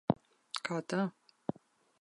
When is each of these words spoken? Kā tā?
Kā 0.69 0.79
tā? 0.95 1.05